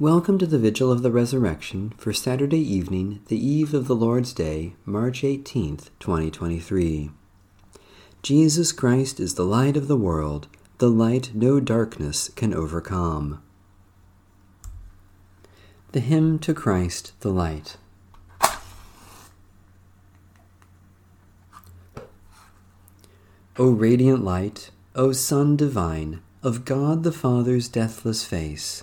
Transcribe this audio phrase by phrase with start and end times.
[0.00, 4.32] Welcome to the Vigil of the Resurrection for Saturday evening, the eve of the Lord's
[4.32, 7.10] Day, March 18th, 2023.
[8.22, 10.48] Jesus Christ is the light of the world,
[10.78, 13.42] the light no darkness can overcome.
[15.92, 17.76] The hymn to Christ the Light.
[23.58, 28.82] O radiant light, O Sun divine, of God the Father's deathless face,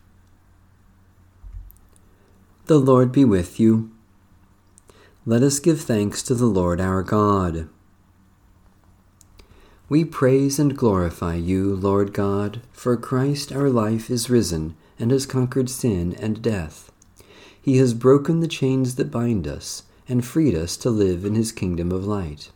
[2.71, 3.91] The Lord be with you.
[5.25, 7.67] Let us give thanks to the Lord our God.
[9.89, 15.25] We praise and glorify you, Lord God, for Christ our life is risen and has
[15.25, 16.93] conquered sin and death.
[17.61, 21.51] He has broken the chains that bind us and freed us to live in his
[21.51, 22.51] kingdom of light.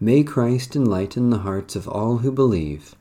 [0.00, 2.96] May Christ enlighten the hearts of all who believe.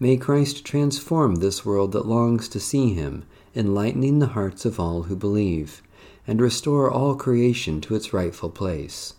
[0.00, 5.04] May Christ transform this world that longs to see him enlightening the hearts of all
[5.04, 5.82] who believe,
[6.26, 9.14] and restore all creation to its rightful place.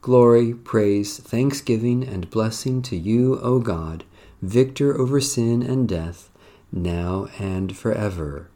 [0.00, 4.04] Glory, praise, thanksgiving, and blessing to you, O God,
[4.40, 6.30] victor over sin and death,
[6.70, 8.48] now and forever.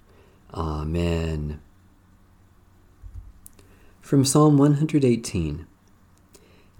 [0.54, 1.60] Amen.
[4.00, 5.66] From Psalm 118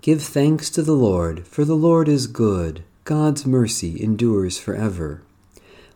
[0.00, 5.22] Give thanks to the Lord, for the Lord is good, God's mercy endures forever.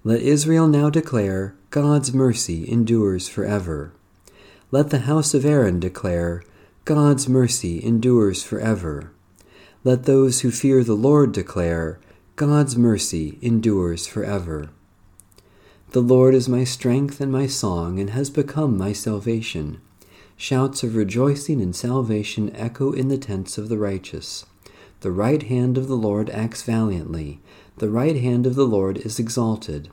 [0.05, 3.93] Let Israel now declare, God's mercy endures forever.
[4.71, 6.43] Let the house of Aaron declare,
[6.87, 9.13] God's mercy endures forever.
[9.85, 12.01] Let those who fear the Lord declare,
[12.35, 14.71] God's mercy endures forever.
[15.91, 19.79] The Lord is my strength and my song, and has become my salvation.
[20.35, 24.47] Shouts of rejoicing and salvation echo in the tents of the righteous.
[25.01, 27.43] The right hand of the Lord acts valiantly.
[27.77, 29.91] The right hand of the Lord is exalted.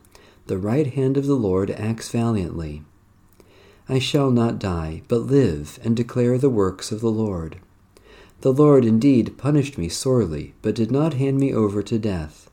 [0.47, 2.83] The right hand of the Lord acts valiantly.
[3.87, 7.59] I shall not die, but live and declare the works of the Lord.
[8.41, 12.49] The Lord indeed punished me sorely, but did not hand me over to death.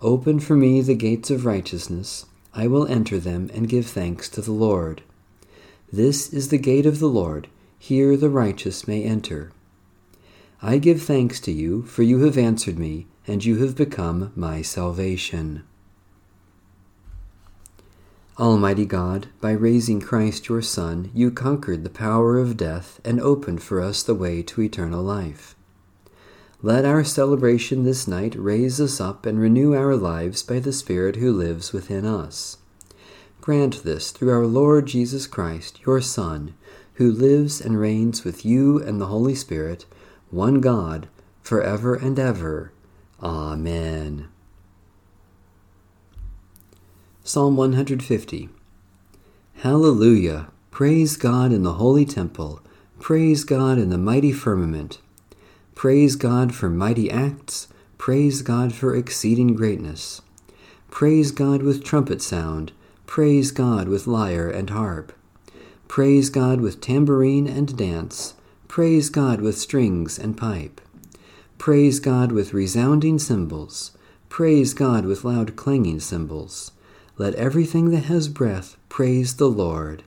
[0.00, 2.26] Open for me the gates of righteousness.
[2.54, 5.02] I will enter them and give thanks to the Lord.
[5.92, 7.48] This is the gate of the Lord.
[7.78, 9.52] Here the righteous may enter.
[10.62, 14.62] I give thanks to you, for you have answered me, and you have become my
[14.62, 15.62] salvation.
[18.38, 23.62] Almighty God, by raising Christ your Son, you conquered the power of death and opened
[23.62, 25.56] for us the way to eternal life.
[26.60, 31.16] Let our celebration this night raise us up and renew our lives by the Spirit
[31.16, 32.58] who lives within us.
[33.40, 36.52] Grant this through our Lord Jesus Christ, your Son,
[36.94, 39.86] who lives and reigns with you and the Holy Spirit,
[40.30, 41.08] one God,
[41.40, 42.72] for ever and ever.
[43.22, 44.28] Amen.
[47.28, 48.48] Psalm 150
[49.56, 50.46] Hallelujah!
[50.70, 52.60] Praise God in the holy temple.
[53.00, 55.00] Praise God in the mighty firmament.
[55.74, 57.66] Praise God for mighty acts.
[57.98, 60.22] Praise God for exceeding greatness.
[60.88, 62.70] Praise God with trumpet sound.
[63.06, 65.12] Praise God with lyre and harp.
[65.88, 68.34] Praise God with tambourine and dance.
[68.68, 70.80] Praise God with strings and pipe.
[71.58, 73.90] Praise God with resounding cymbals.
[74.28, 76.70] Praise God with loud clanging cymbals.
[77.18, 80.02] Let everything that has breath praise the Lord.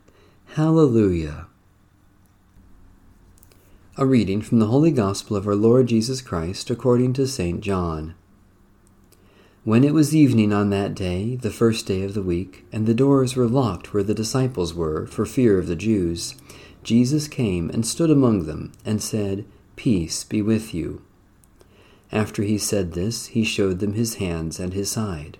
[0.54, 1.48] Hallelujah.
[3.98, 7.62] A reading from the Holy Gospel of our Lord Jesus Christ according to St.
[7.62, 8.14] John.
[9.64, 12.94] When it was evening on that day, the first day of the week, and the
[12.94, 16.36] doors were locked where the disciples were, for fear of the Jews,
[16.84, 19.46] Jesus came and stood among them, and said,
[19.76, 21.02] Peace be with you.
[22.12, 25.40] After he said this, he showed them his hands and his side.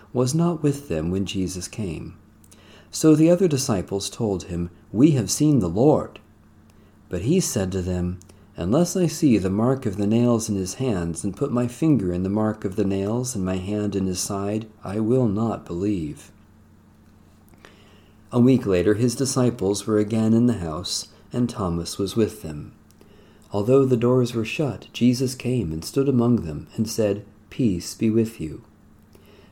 [0.13, 2.17] was not with them when Jesus came.
[2.91, 6.19] So the other disciples told him, We have seen the Lord.
[7.09, 8.19] But he said to them,
[8.57, 12.11] Unless I see the mark of the nails in his hands, and put my finger
[12.11, 15.65] in the mark of the nails, and my hand in his side, I will not
[15.65, 16.31] believe.
[18.33, 22.73] A week later, his disciples were again in the house, and Thomas was with them.
[23.51, 28.09] Although the doors were shut, Jesus came and stood among them, and said, Peace be
[28.09, 28.63] with you.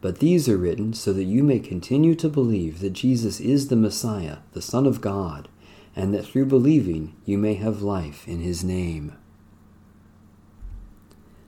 [0.00, 3.76] but these are written so that you may continue to believe that Jesus is the
[3.76, 5.48] Messiah, the Son of God
[5.96, 9.12] and that through believing you may have life in his name.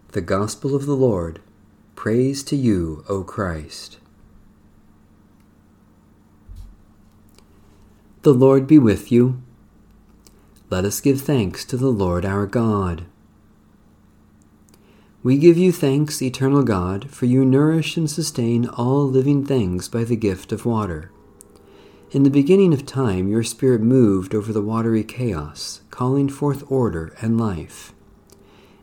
[0.08, 1.40] The Gospel of the Lord.
[1.94, 3.98] Praise to you, O Christ.
[8.22, 9.42] The Lord be with you.
[10.70, 13.04] Let us give thanks to the Lord our God.
[15.24, 20.02] We give you thanks, eternal God, for you nourish and sustain all living things by
[20.02, 21.12] the gift of water.
[22.10, 27.14] In the beginning of time, your Spirit moved over the watery chaos, calling forth order
[27.20, 27.92] and life.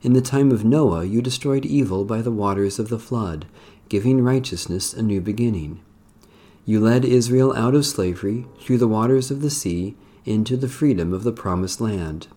[0.01, 3.45] In the time of Noah, you destroyed evil by the waters of the flood,
[3.89, 5.81] giving righteousness a new beginning.
[6.63, 11.12] You led Israel out of slavery through the waters of the sea into the freedom
[11.12, 12.30] of the promised land.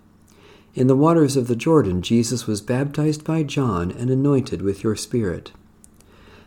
[0.74, 4.96] In the waters of the Jordan, Jesus was baptized by John and anointed with your
[4.96, 5.52] Spirit.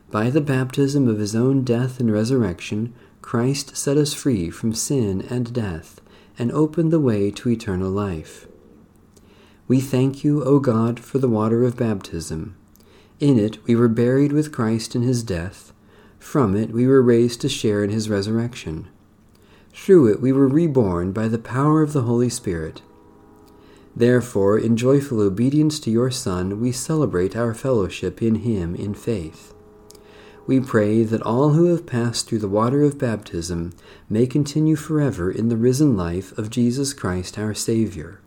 [0.10, 5.22] By the baptism of his own death and resurrection, Christ set us free from sin
[5.30, 6.02] and death
[6.40, 8.48] and opened the way to eternal life.
[9.68, 12.56] We thank you, O God, for the water of baptism.
[13.20, 15.72] In it we were buried with Christ in his death.
[16.18, 18.88] From it we were raised to share in his resurrection.
[19.72, 22.82] Through it we were reborn by the power of the Holy Spirit.
[23.96, 29.56] Therefore, in joyful obedience to your Son, we celebrate our fellowship in him in faith
[30.48, 33.74] we pray that all who have passed through the water of baptism
[34.10, 38.22] may continue forever in the risen life of Jesus Christ our Savior.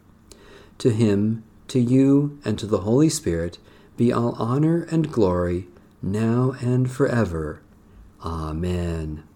[0.78, 3.58] To him, to you, and to the Holy Spirit
[3.96, 5.68] be all honor and glory,
[6.02, 7.60] now and forever.
[8.24, 9.27] Amen.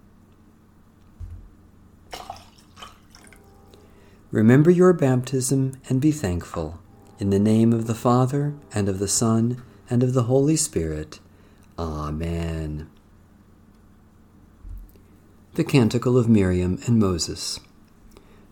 [4.33, 6.81] Remember your baptism and be thankful.
[7.19, 11.21] In the name of the Father, and of the Son, and of the Holy Spirit.
[11.79, 12.89] Amen.
[15.53, 17.61] The Canticle of Miriam and Moses.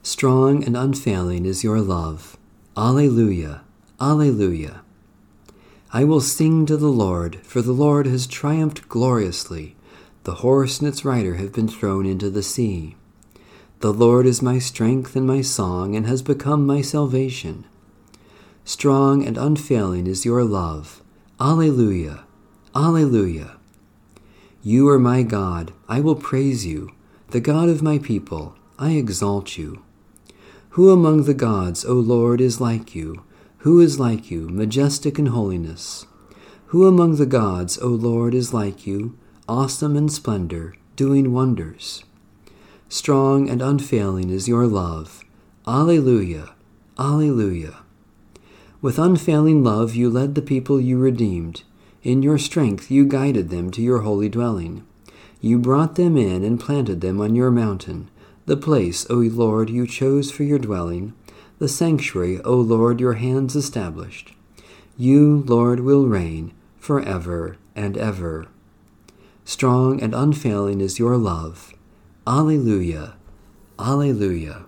[0.03, 2.37] Strong and unfailing is your love.
[2.77, 3.63] Alleluia,
[3.99, 4.83] Alleluia.
[5.95, 9.77] I will sing to the Lord, for the Lord has triumphed gloriously.
[10.25, 12.97] The horse and its rider have been thrown into the sea.
[13.81, 17.65] The Lord is my strength and my song, and has become my salvation.
[18.63, 21.03] Strong and unfailing is your love.
[21.41, 22.25] Alleluia.
[22.75, 23.57] Alleluia.
[24.63, 26.91] You are my God, I will praise you,
[27.29, 29.83] the God of my people, I exalt you.
[30.71, 33.25] Who among the gods, O Lord, is like you?
[33.59, 36.05] Who is like you, majestic in holiness?
[36.67, 39.17] Who among the gods, O Lord, is like you,
[39.49, 42.05] awesome in splendor, doing wonders?
[42.93, 45.25] Strong and unfailing is your love.
[45.65, 46.55] Alleluia,
[46.99, 47.77] Alleluia.
[48.83, 51.63] With unfailing love you led the people you redeemed.
[52.03, 54.85] In your strength you guided them to your holy dwelling.
[55.41, 58.11] You brought them in and planted them on your mountain,
[58.47, 61.15] the place, O Lord, you chose for your dwelling,
[61.61, 64.35] the sanctuary, O Lord, your hands established.
[64.97, 68.49] You, Lord, will reign for ever and ever.
[69.45, 71.73] Strong and unfailing is your love.
[72.31, 73.15] Alleluia.
[73.77, 74.65] Alleluia.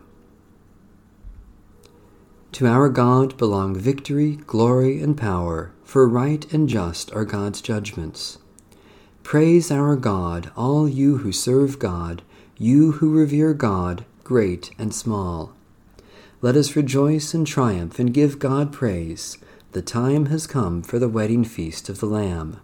[2.51, 8.39] To our God belong victory, glory, and power for right and just are God's judgments.
[9.23, 12.23] Praise our God, all you who serve God,
[12.59, 15.55] you who revere God, great and small.
[16.41, 19.39] Let us rejoice and triumph and give God praise.
[19.71, 22.59] The time has come for the wedding feast of the Lamb.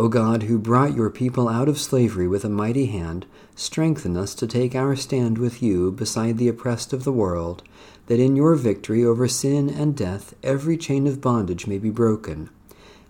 [0.00, 4.34] O God, who brought your people out of slavery with a mighty hand, strengthen us
[4.36, 7.62] to take our stand with you beside the oppressed of the world
[8.06, 12.48] that in your victory over sin and death every chain of bondage may be broken,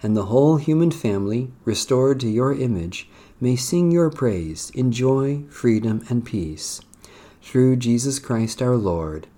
[0.03, 3.09] and the whole human family, restored to your image,
[3.41, 6.81] may sing your praise in joy, freedom, and peace.
[7.41, 9.29] Through Jesus Christ our Lord.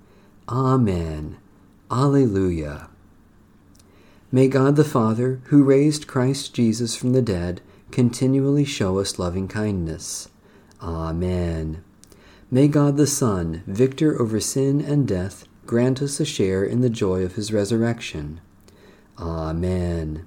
[0.48, 1.36] Amen.
[1.90, 2.88] Alleluia.
[4.34, 7.60] May God the Father, who raised Christ Jesus from the dead,
[7.90, 10.30] continually show us loving kindness.
[10.80, 11.84] Amen.
[12.50, 16.88] May God the Son, victor over sin and death, grant us a share in the
[16.88, 18.40] joy of his resurrection.
[19.18, 20.26] Amen.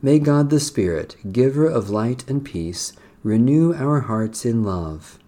[0.00, 2.92] May God the Spirit, giver of light and peace,
[3.24, 5.18] renew our hearts in love.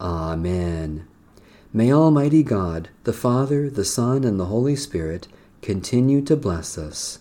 [0.00, 1.06] Amen.
[1.72, 5.28] May Almighty God, the Father, the Son, and the Holy Spirit
[5.62, 7.20] continue to bless us.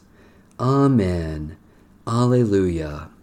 [0.59, 1.55] Amen.
[2.05, 3.18] Alleluia.